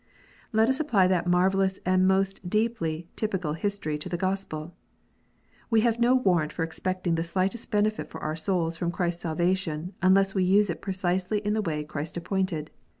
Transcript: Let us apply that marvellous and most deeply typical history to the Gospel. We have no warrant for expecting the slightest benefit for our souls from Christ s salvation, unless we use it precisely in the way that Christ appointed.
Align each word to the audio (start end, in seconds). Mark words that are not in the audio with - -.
Let 0.51 0.67
us 0.67 0.79
apply 0.79 1.05
that 1.09 1.27
marvellous 1.27 1.79
and 1.85 2.07
most 2.07 2.49
deeply 2.49 3.05
typical 3.15 3.53
history 3.53 3.99
to 3.99 4.09
the 4.09 4.17
Gospel. 4.17 4.73
We 5.69 5.81
have 5.81 5.99
no 5.99 6.15
warrant 6.15 6.51
for 6.51 6.63
expecting 6.63 7.13
the 7.13 7.21
slightest 7.23 7.69
benefit 7.69 8.09
for 8.09 8.19
our 8.19 8.35
souls 8.35 8.77
from 8.77 8.89
Christ 8.89 9.19
s 9.19 9.21
salvation, 9.21 9.93
unless 10.01 10.33
we 10.33 10.43
use 10.43 10.71
it 10.71 10.81
precisely 10.81 11.37
in 11.45 11.53
the 11.53 11.61
way 11.61 11.83
that 11.83 11.87
Christ 11.89 12.17
appointed. 12.17 12.71